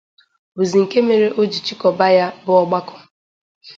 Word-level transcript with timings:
bụzị 0.55 0.77
nke 0.83 0.97
mere 1.07 1.27
o 1.39 1.41
ji 1.51 1.59
chịkọba 1.65 2.05
ya 2.17 2.25
bụ 2.43 2.49
ọgbakọ 2.61 2.95